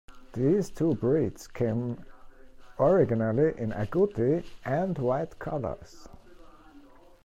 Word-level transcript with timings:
These 0.33 0.71
two 0.71 0.95
breeds 0.95 1.47
came 1.47 2.03
originally 2.79 3.53
in 3.55 3.69
Agouti 3.71 4.43
and 4.65 4.97
white 4.97 5.37
colors. 5.37 6.09